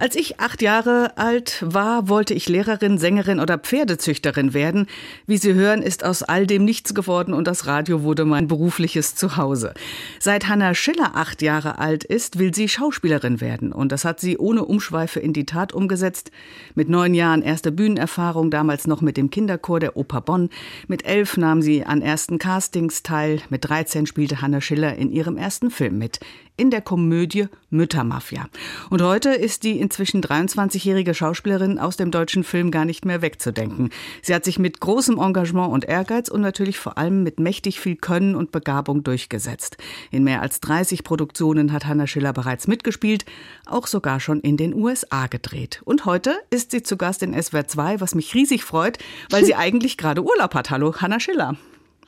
[0.00, 4.86] Als ich acht Jahre alt war, wollte ich Lehrerin, Sängerin oder Pferdezüchterin werden.
[5.26, 9.16] Wie Sie hören, ist aus all dem nichts geworden und das Radio wurde mein berufliches
[9.16, 9.74] Zuhause.
[10.20, 13.72] Seit Hannah Schiller acht Jahre alt ist, will sie Schauspielerin werden.
[13.72, 16.30] Und das hat sie ohne Umschweife in die Tat umgesetzt.
[16.76, 20.48] Mit neun Jahren erste Bühnenerfahrung, damals noch mit dem Kinderchor der Oper Bonn.
[20.86, 23.40] Mit elf nahm sie an ersten Castings teil.
[23.50, 26.20] Mit 13 spielte Hannah Schiller in ihrem ersten Film mit
[26.58, 28.48] in der Komödie Müttermafia.
[28.90, 33.90] Und heute ist die inzwischen 23-jährige Schauspielerin aus dem deutschen Film gar nicht mehr wegzudenken.
[34.22, 37.96] Sie hat sich mit großem Engagement und Ehrgeiz und natürlich vor allem mit mächtig viel
[37.96, 39.76] Können und Begabung durchgesetzt.
[40.10, 43.24] In mehr als 30 Produktionen hat Hannah Schiller bereits mitgespielt,
[43.64, 45.80] auch sogar schon in den USA gedreht.
[45.84, 48.98] Und heute ist sie zu Gast in SWR 2, was mich riesig freut,
[49.30, 50.70] weil sie eigentlich gerade Urlaub hat.
[50.70, 51.56] Hallo, Hannah Schiller.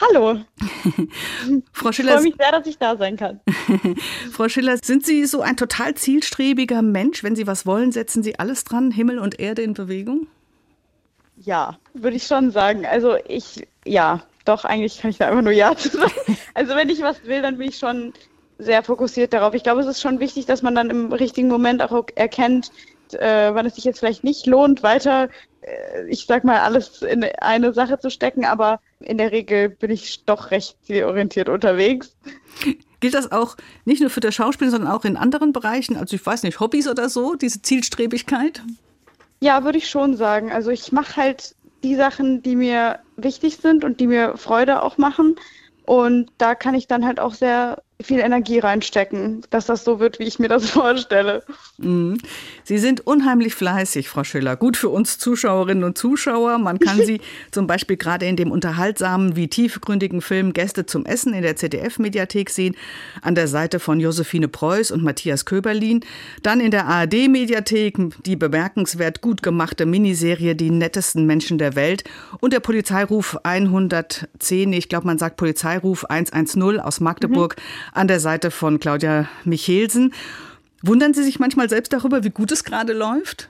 [0.01, 0.41] Hallo.
[1.73, 2.15] Frau Schiller.
[2.15, 3.41] Ich freue mich sehr, dass ich da sein kann.
[4.33, 7.23] Frau Schiller, sind Sie so ein total zielstrebiger Mensch?
[7.23, 10.27] Wenn Sie was wollen, setzen Sie alles dran, Himmel und Erde in Bewegung?
[11.37, 12.87] Ja, würde ich schon sagen.
[12.87, 16.39] Also ich, ja, doch, eigentlich kann ich da einfach nur Ja zu sagen.
[16.55, 18.13] Also wenn ich was will, dann bin ich schon
[18.59, 19.55] sehr fokussiert darauf.
[19.55, 22.71] Ich glaube, es ist schon wichtig, dass man dann im richtigen Moment auch erkennt,
[23.13, 25.29] äh, wann es sich jetzt vielleicht nicht lohnt, weiter,
[26.09, 30.25] ich sag mal, alles in eine Sache zu stecken, aber in der Regel bin ich
[30.25, 32.17] doch recht zielorientiert unterwegs.
[33.01, 35.97] Gilt das auch nicht nur für das Schauspiel, sondern auch in anderen Bereichen?
[35.97, 38.63] Also ich weiß nicht, Hobbys oder so, diese Zielstrebigkeit?
[39.41, 40.53] Ja, würde ich schon sagen.
[40.53, 44.99] Also ich mache halt die Sachen, die mir wichtig sind und die mir Freude auch
[44.99, 45.37] machen.
[45.87, 50.19] Und da kann ich dann halt auch sehr viel Energie reinstecken, dass das so wird,
[50.19, 51.43] wie ich mir das vorstelle.
[51.79, 52.19] Mhm.
[52.65, 54.57] Sie sind unheimlich fleißig, Frau Schiller.
[54.57, 56.59] Gut für uns Zuschauerinnen und Zuschauer.
[56.59, 57.21] Man kann Sie
[57.51, 62.51] zum Beispiel gerade in dem unterhaltsamen wie tiefgründigen Film Gäste zum Essen in der ZDF-Mediathek
[62.51, 62.77] sehen,
[63.23, 66.01] an der Seite von Josephine Preuß und Matthias Köberlin.
[66.43, 72.05] Dann in der ARD-Mediathek die bemerkenswert gut gemachte Miniserie Die nettesten Menschen der Welt
[72.41, 77.57] und der Polizeiruf 110, ich glaube, man sagt Polizeiruf 110 aus Magdeburg.
[77.57, 80.15] Mhm an der Seite von Claudia Michelsen.
[80.83, 83.49] Wundern Sie sich manchmal selbst darüber, wie gut es gerade läuft?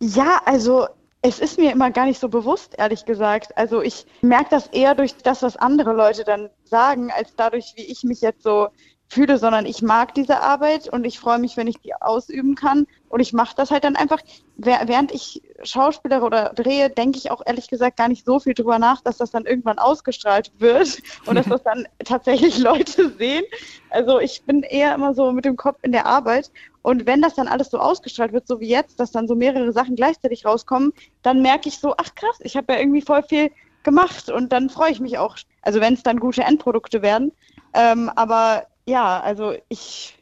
[0.00, 0.86] Ja, also
[1.22, 3.56] es ist mir immer gar nicht so bewusst, ehrlich gesagt.
[3.56, 7.82] Also ich merke das eher durch das, was andere Leute dann sagen, als dadurch, wie
[7.82, 8.68] ich mich jetzt so
[9.08, 12.86] fühle, sondern ich mag diese Arbeit und ich freue mich, wenn ich die ausüben kann.
[13.08, 14.20] Und ich mache das halt dann einfach,
[14.56, 18.78] während ich Schauspieler oder drehe, denke ich auch ehrlich gesagt gar nicht so viel drüber
[18.78, 23.44] nach, dass das dann irgendwann ausgestrahlt wird und dass das dann tatsächlich Leute sehen.
[23.88, 26.50] Also ich bin eher immer so mit dem Kopf in der Arbeit.
[26.82, 29.72] Und wenn das dann alles so ausgestrahlt wird, so wie jetzt, dass dann so mehrere
[29.72, 30.92] Sachen gleichzeitig rauskommen,
[31.22, 33.50] dann merke ich so, ach krass, ich habe ja irgendwie voll viel
[33.84, 35.36] gemacht und dann freue ich mich auch.
[35.62, 37.32] Also wenn es dann gute Endprodukte werden.
[37.74, 40.16] Ähm, aber ja, also ich,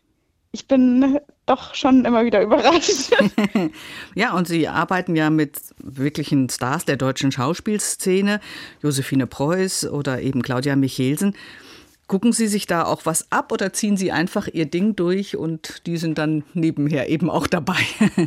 [0.52, 3.12] ich bin doch schon immer wieder überrascht.
[4.14, 8.40] ja, und Sie arbeiten ja mit wirklichen Stars der deutschen Schauspielszene,
[8.82, 11.36] Josephine Preuß oder eben Claudia Michelsen.
[12.08, 15.86] Gucken Sie sich da auch was ab oder ziehen Sie einfach Ihr Ding durch und
[15.86, 17.78] die sind dann nebenher eben auch dabei?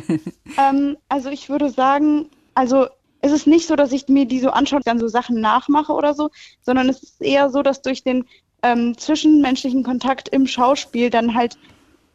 [0.58, 2.88] ähm, also ich würde sagen, also
[3.22, 5.92] es ist nicht so, dass ich mir die so anschaue und dann so Sachen nachmache
[5.92, 6.30] oder so,
[6.62, 8.24] sondern es ist eher so, dass durch den
[8.62, 11.56] ähm, zwischenmenschlichen Kontakt im Schauspiel dann halt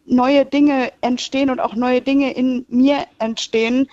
[0.06, 3.88] neue Dinge entstehen und auch neue Dinge in mir entstehen,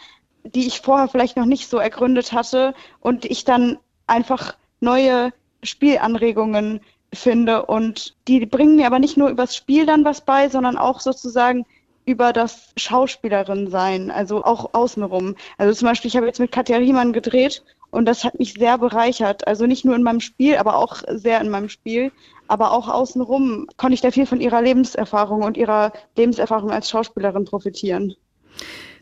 [0.44, 6.80] die ich vorher vielleicht noch nicht so ergründet hatte und ich dann einfach neue Spielanregungen
[7.14, 11.00] finde und die bringen mir aber nicht nur übers Spiel dann was bei, sondern auch
[11.00, 11.64] sozusagen
[12.04, 15.36] über das Schauspielerin sein, also auch außenrum.
[15.56, 17.62] Also zum Beispiel, ich habe jetzt mit Katja Riemann gedreht
[17.92, 19.46] und das hat mich sehr bereichert.
[19.46, 22.10] Also nicht nur in meinem Spiel, aber auch sehr in meinem Spiel.
[22.48, 27.44] Aber auch außenrum konnte ich da viel von ihrer Lebenserfahrung und ihrer Lebenserfahrung als Schauspielerin
[27.44, 28.14] profitieren.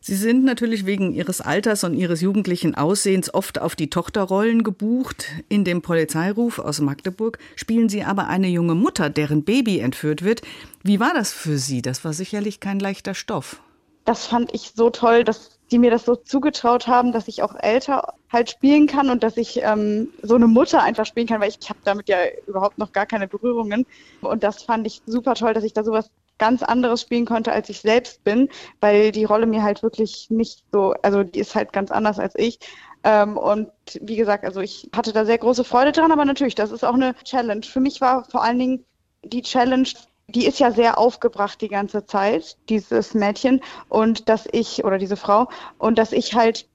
[0.03, 5.27] Sie sind natürlich wegen Ihres Alters und Ihres jugendlichen Aussehens oft auf die Tochterrollen gebucht.
[5.49, 10.43] In dem Polizeiruf aus Magdeburg spielen Sie aber eine junge Mutter, deren Baby entführt wird.
[10.83, 11.81] Wie war das für Sie?
[11.83, 13.61] Das war sicherlich kein leichter Stoff.
[14.05, 17.55] Das fand ich so toll, dass die mir das so zugetraut haben, dass ich auch
[17.55, 21.51] älter halt spielen kann und dass ich ähm, so eine Mutter einfach spielen kann, weil
[21.51, 23.87] ich, habe damit ja überhaupt noch gar keine Berührungen.
[24.21, 27.69] Und das fand ich super toll, dass ich da sowas ganz anderes spielen konnte, als
[27.69, 28.49] ich selbst bin,
[28.81, 32.35] weil die Rolle mir halt wirklich nicht so, also die ist halt ganz anders als
[32.37, 32.59] ich.
[33.05, 33.71] Ähm, und
[34.01, 36.95] wie gesagt, also ich hatte da sehr große Freude dran, aber natürlich, das ist auch
[36.95, 37.63] eine Challenge.
[37.63, 38.85] Für mich war vor allen Dingen
[39.23, 39.89] die Challenge,
[40.31, 45.17] die ist ja sehr aufgebracht die ganze Zeit, dieses Mädchen, und dass ich, oder diese
[45.17, 45.49] Frau,
[45.79, 46.67] und dass ich halt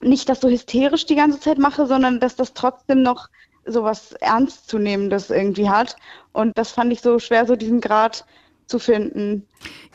[0.00, 3.28] nicht das so hysterisch die ganze Zeit mache, sondern dass das trotzdem noch
[3.66, 5.96] so was Ernstzunehmendes irgendwie hat.
[6.32, 8.24] Und das fand ich so schwer, so diesen Grad
[8.66, 9.46] zu finden.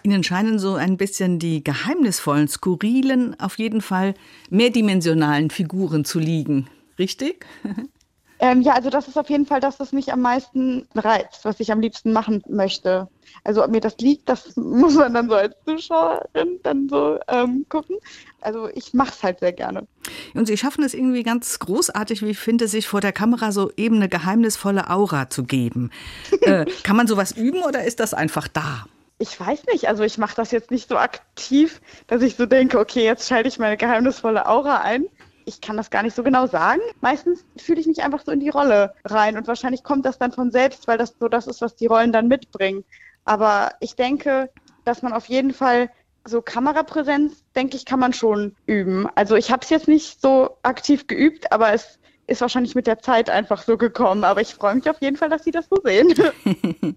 [0.04, 4.14] Ihnen scheinen so ein bisschen die geheimnisvollen, skurrilen, auf jeden Fall
[4.50, 6.70] mehrdimensionalen Figuren zu liegen.
[7.00, 7.46] Richtig?
[8.40, 11.60] Ähm, ja, also das ist auf jeden Fall das, was mich am meisten reizt, was
[11.60, 13.08] ich am liebsten machen möchte.
[13.44, 17.66] Also ob mir das liegt, das muss man dann so als Zuschauerin dann so ähm,
[17.70, 17.98] gucken.
[18.42, 19.88] Also ich mache es halt sehr gerne.
[20.34, 23.72] Und Sie schaffen es irgendwie ganz großartig, wie ich finde, sich vor der Kamera so
[23.78, 25.92] eben eine geheimnisvolle Aura zu geben.
[26.42, 28.86] äh, kann man sowas üben oder ist das einfach da?
[29.18, 32.78] Ich weiß nicht, also ich mache das jetzt nicht so aktiv, dass ich so denke,
[32.78, 35.06] okay, jetzt schalte ich meine geheimnisvolle Aura ein
[35.46, 36.82] ich kann das gar nicht so genau sagen.
[37.02, 40.32] Meistens fühle ich mich einfach so in die Rolle rein und wahrscheinlich kommt das dann
[40.32, 42.84] von selbst, weil das so das ist, was die Rollen dann mitbringen.
[43.24, 44.50] Aber ich denke,
[44.84, 45.90] dass man auf jeden Fall
[46.28, 49.08] so Kamerapräsenz, denke ich, kann man schon üben.
[49.16, 53.00] Also ich habe es jetzt nicht so aktiv geübt, aber es ist wahrscheinlich mit der
[53.00, 54.24] Zeit einfach so gekommen.
[54.24, 56.14] Aber ich freue mich auf jeden Fall, dass Sie das so sehen.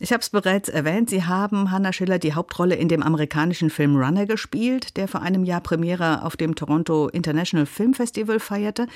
[0.00, 1.10] ich habe es bereits erwähnt.
[1.10, 5.44] Sie haben Hannah Schiller die Hauptrolle in dem amerikanischen Film Runner gespielt, der vor einem
[5.44, 8.86] Jahr Premiere auf dem Toronto International Film Festival feierte.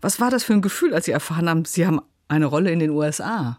[0.00, 2.78] Was war das für ein Gefühl, als Sie erfahren haben, Sie haben eine Rolle in
[2.78, 3.58] den USA?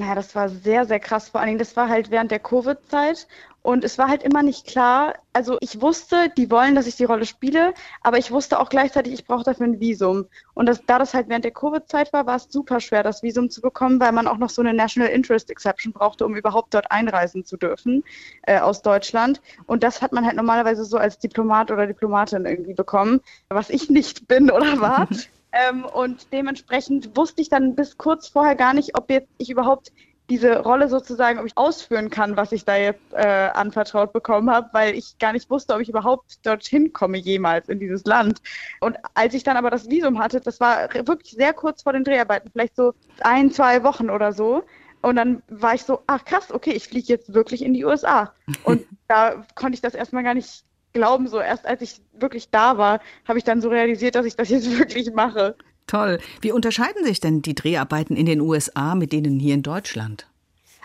[0.00, 1.28] Naja, das war sehr, sehr krass.
[1.28, 3.28] Vor allen Dingen, das war halt während der Covid-Zeit.
[3.60, 5.12] Und es war halt immer nicht klar.
[5.34, 9.12] Also ich wusste, die wollen, dass ich die Rolle spiele, aber ich wusste auch gleichzeitig,
[9.12, 10.24] ich brauche dafür ein Visum.
[10.54, 13.50] Und das, da das halt während der Covid-Zeit war, war es super schwer, das Visum
[13.50, 16.90] zu bekommen, weil man auch noch so eine National Interest Exception brauchte, um überhaupt dort
[16.90, 18.02] einreisen zu dürfen
[18.44, 19.42] äh, aus Deutschland.
[19.66, 23.20] Und das hat man halt normalerweise so als Diplomat oder Diplomatin irgendwie bekommen,
[23.50, 25.06] was ich nicht bin oder war.
[25.52, 29.92] Ähm, und dementsprechend wusste ich dann bis kurz vorher gar nicht, ob jetzt ich überhaupt
[30.30, 34.68] diese Rolle sozusagen, ob ich ausführen kann, was ich da jetzt äh, anvertraut bekommen habe,
[34.72, 38.40] weil ich gar nicht wusste, ob ich überhaupt dorthin komme jemals in dieses Land.
[38.80, 42.04] Und als ich dann aber das Visum hatte, das war wirklich sehr kurz vor den
[42.04, 44.62] Dreharbeiten, vielleicht so ein, zwei Wochen oder so.
[45.02, 48.32] Und dann war ich so, ach krass, okay, ich fliege jetzt wirklich in die USA.
[48.62, 51.28] Und da konnte ich das erstmal gar nicht glauben.
[51.28, 54.48] So erst als ich wirklich da war, habe ich dann so realisiert, dass ich das
[54.48, 55.56] jetzt wirklich mache.
[55.86, 56.18] Toll.
[56.40, 60.26] Wie unterscheiden sich denn die Dreharbeiten in den USA mit denen hier in Deutschland?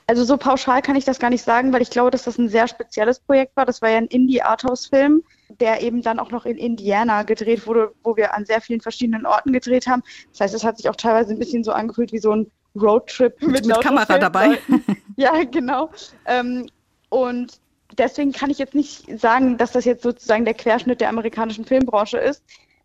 [0.08, 2.50] Also so pauschal kann ich das gar nicht sagen, weil ich glaube, dass das ein
[2.50, 3.66] sehr spezielles Projekt war.
[3.66, 5.24] Das war ja ein Indie-Arthouse-Film,
[5.60, 9.26] der eben dann auch noch in Indiana gedreht wurde, wo wir an sehr vielen verschiedenen
[9.26, 10.04] Orten gedreht haben.
[10.32, 13.42] Das heißt, es hat sich auch teilweise ein bisschen so angefühlt wie so ein Roadtrip
[13.42, 14.60] mit, mit Kamera dabei.
[15.18, 15.90] ja, genau.
[16.26, 16.68] Ähm,
[17.10, 17.60] und
[17.98, 22.18] deswegen kann ich jetzt nicht sagen, dass das jetzt sozusagen der Querschnitt der amerikanischen Filmbranche
[22.18, 22.44] ist.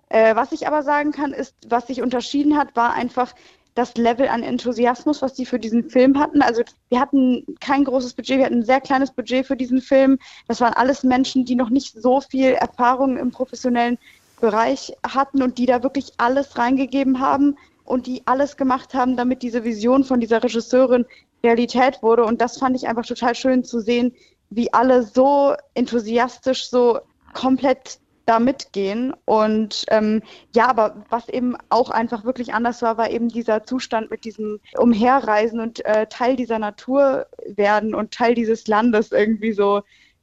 [0.09, 3.35] Äh, was ich aber sagen kann, ist, was sich unterschieden hat, war einfach
[3.75, 6.43] das Level an Enthusiasmus, was die für diesen Film hatten.
[6.43, 10.19] Also wir hatten kein großes Budget, wir hatten ein sehr kleines Budget für diesen Film.
[10.49, 13.99] Das waren alles Menschen, die noch nicht so viel Erfahrung im professionellen
[14.41, 19.43] Bereich hatten und die da wirklich alles reingegeben haben und die alles gemacht haben, damit
[19.43, 21.07] diese Vision von dieser Regisseurin
[21.45, 22.25] Realität wurde.
[22.25, 24.13] Und das fand ich einfach total schön zu sehen,
[24.51, 27.01] wie alle so enthusiastisch, so
[27.33, 29.13] komplett da mitgehen.
[29.25, 30.23] Und ähm,
[30.55, 34.61] ja, aber was eben auch einfach wirklich anders war, war eben dieser Zustand mit diesem
[34.77, 39.83] Umherreisen und äh, Teil dieser Natur werden und Teil dieses Landes irgendwie so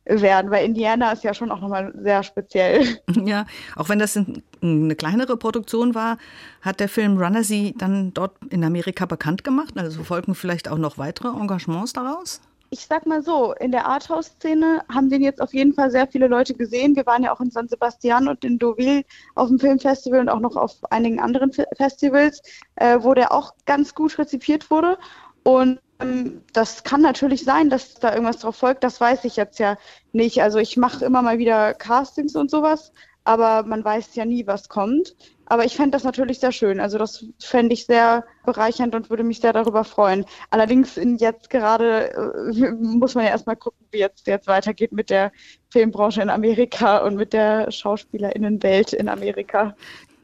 [0.10, 3.00] werden, weil Indiana ist ja schon auch nochmal sehr speziell.
[3.26, 3.46] Ja,
[3.76, 4.18] auch wenn das
[4.62, 6.18] eine kleinere Produktion war,
[6.62, 9.74] hat der Film Runner sie dann dort in Amerika bekannt gemacht.
[9.76, 12.42] Also folgen vielleicht auch noch weitere Engagements daraus?
[12.70, 16.28] Ich sag mal so, in der Arthouse-Szene haben den jetzt auf jeden Fall sehr viele
[16.28, 16.96] Leute gesehen.
[16.96, 19.04] Wir waren ja auch in San Sebastian und in Deauville
[19.36, 22.42] auf dem Filmfestival und auch noch auf einigen anderen Festivals,
[22.76, 24.98] äh, wo der auch ganz gut rezipiert wurde.
[25.44, 28.84] Und ähm, das kann natürlich sein, dass da irgendwas drauf folgt.
[28.84, 29.78] Das weiß ich jetzt ja
[30.12, 30.42] nicht.
[30.42, 32.92] Also ich mache immer mal wieder Castings und sowas,
[33.24, 35.16] aber man weiß ja nie, was kommt.
[35.50, 36.80] Aber ich fände das natürlich sehr schön.
[36.82, 40.26] Also das fände ich sehr bereichernd und würde mich sehr darüber freuen.
[40.50, 45.10] Allerdings in jetzt gerade äh, muss man ja erstmal gucken, wie jetzt, jetzt weitergeht mit
[45.10, 45.32] der
[45.72, 49.76] Filmbranche in Amerika und mit der Schauspielerinnenwelt in Amerika.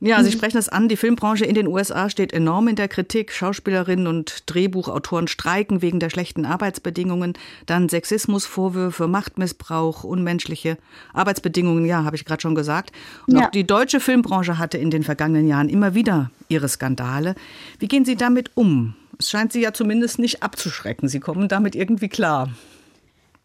[0.06, 0.90] Ja, Sie sprechen das an.
[0.90, 3.32] Die Filmbranche in den USA steht enorm in der Kritik.
[3.32, 7.38] Schauspielerinnen und Drehbuchautoren streiken wegen der schlechten Arbeitsbedingungen.
[7.68, 10.78] Dann Sexismusvorwürfe, Machtmissbrauch, unmenschliche
[11.14, 11.86] Arbeitsbedingungen.
[11.86, 12.92] Ja, habe ich gerade schon gesagt.
[13.28, 13.46] Und ja.
[13.46, 17.36] auch die deutsche Filmbranche hatte in den vergangenen Jahren immer wieder ihre Skandale.
[17.80, 18.96] Wie gehen Sie damit um?
[19.20, 21.08] Es scheint Sie ja zumindest nicht abzuschrecken.
[21.08, 22.50] Sie kommen damit irgendwie klar.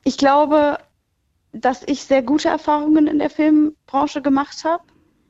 [0.02, 0.78] Ich glaube,
[1.52, 4.82] dass ich sehr gute Erfahrungen in der Filmbranche gemacht habe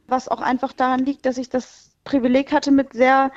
[0.08, 3.30] was auch einfach daran liegt, dass ich das Privileg hatte, mit sehr,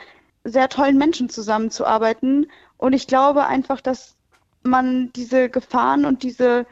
[0.43, 2.49] sehr tollen Menschen zusammenzuarbeiten.
[2.77, 4.15] Und ich glaube einfach, dass
[4.63, 6.65] man diese Gefahren und diese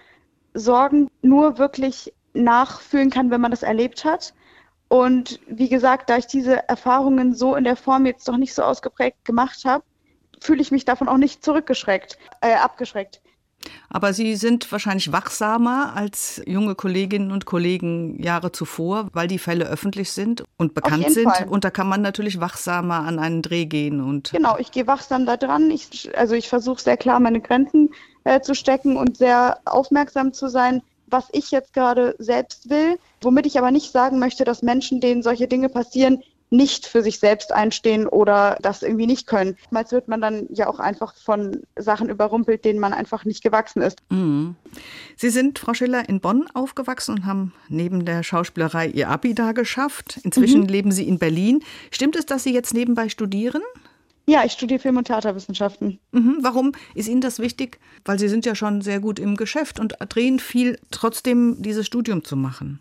[0.53, 4.33] Sorgen nur wirklich nachfühlen kann, wenn man das erlebt hat.
[4.87, 8.63] Und wie gesagt, da ich diese Erfahrungen so in der Form jetzt doch nicht so
[8.63, 9.83] ausgeprägt gemacht habe,
[10.41, 13.21] fühle ich mich davon auch nicht zurückgeschreckt, äh, abgeschreckt.
[13.89, 19.65] Aber Sie sind wahrscheinlich wachsamer als junge Kolleginnen und Kollegen Jahre zuvor, weil die Fälle
[19.65, 21.31] öffentlich sind und bekannt sind.
[21.31, 21.47] Fall.
[21.47, 24.01] Und da kann man natürlich wachsamer an einen Dreh gehen.
[24.01, 25.71] Und genau, ich gehe wachsam da dran.
[25.71, 27.89] Ich, also ich versuche sehr klar meine Grenzen
[28.23, 32.99] äh, zu stecken und sehr aufmerksam zu sein, was ich jetzt gerade selbst will.
[33.21, 37.19] Womit ich aber nicht sagen möchte, dass Menschen, denen solche Dinge passieren, nicht für sich
[37.19, 39.55] selbst einstehen oder das irgendwie nicht können.
[39.69, 43.81] Meist wird man dann ja auch einfach von Sachen überrumpelt, denen man einfach nicht gewachsen
[43.81, 43.99] ist.
[44.09, 44.55] Mhm.
[45.15, 49.51] Sie sind, Frau Schiller, in Bonn aufgewachsen und haben neben der Schauspielerei Ihr Abi da
[49.51, 50.19] geschafft.
[50.23, 50.67] Inzwischen mhm.
[50.67, 51.63] leben Sie in Berlin.
[51.91, 53.61] Stimmt es, dass Sie jetzt nebenbei studieren?
[54.29, 55.99] Ja, ich studiere Film- und Theaterwissenschaften.
[56.11, 56.37] Mhm.
[56.41, 57.79] Warum ist Ihnen das wichtig?
[58.05, 62.23] Weil Sie sind ja schon sehr gut im Geschäft und drehen viel, trotzdem dieses Studium
[62.23, 62.79] zu machen.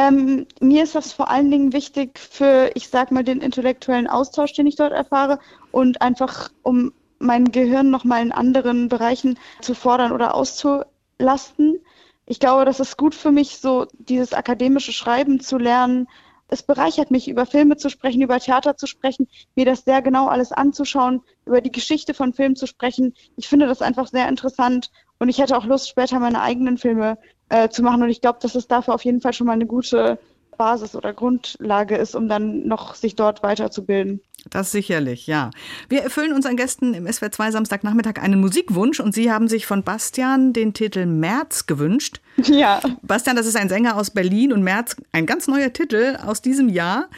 [0.00, 4.54] Ähm, mir ist das vor allen Dingen wichtig für, ich sag mal, den intellektuellen Austausch,
[4.54, 5.38] den ich dort erfahre
[5.72, 11.80] und einfach, um mein Gehirn nochmal in anderen Bereichen zu fordern oder auszulasten.
[12.24, 16.08] Ich glaube, das ist gut für mich, so dieses akademische Schreiben zu lernen.
[16.48, 20.28] Es bereichert mich, über Filme zu sprechen, über Theater zu sprechen, mir das sehr genau
[20.28, 23.12] alles anzuschauen, über die Geschichte von Filmen zu sprechen.
[23.36, 27.18] Ich finde das einfach sehr interessant und ich hätte auch Lust, später meine eigenen Filme
[27.50, 28.02] äh, zu machen.
[28.02, 30.18] Und ich glaube, dass es dafür auf jeden Fall schon mal eine gute
[30.56, 34.20] Basis oder Grundlage ist, um dann noch sich dort weiterzubilden.
[34.50, 35.50] Das sicherlich, ja.
[35.88, 40.52] Wir erfüllen unseren Gästen im SWR2 Samstagnachmittag einen Musikwunsch und Sie haben sich von Bastian
[40.52, 42.20] den Titel März gewünscht.
[42.44, 42.80] Ja.
[43.02, 46.68] Bastian, das ist ein Sänger aus Berlin und März, ein ganz neuer Titel aus diesem
[46.68, 47.08] Jahr.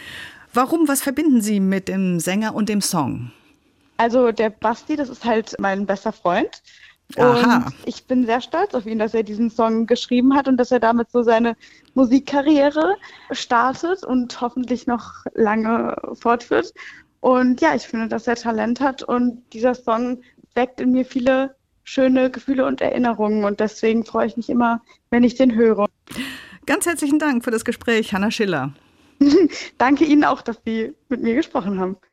[0.52, 3.32] Warum, was verbinden Sie mit dem Sänger und dem Song?
[3.96, 6.62] Also der Basti, das ist halt mein bester Freund.
[7.16, 7.66] Aha.
[7.66, 10.70] Und ich bin sehr stolz auf ihn, dass er diesen Song geschrieben hat und dass
[10.70, 11.56] er damit so seine
[11.94, 12.96] Musikkarriere
[13.30, 16.72] startet und hoffentlich noch lange fortführt.
[17.20, 20.22] Und ja, ich finde, dass er Talent hat und dieser Song
[20.54, 21.54] weckt in mir viele
[21.84, 25.86] schöne Gefühle und Erinnerungen und deswegen freue ich mich immer, wenn ich den höre.
[26.66, 28.72] Ganz herzlichen Dank für das Gespräch, Hanna Schiller.
[29.78, 31.96] Danke Ihnen auch, dass Sie mit mir gesprochen haben.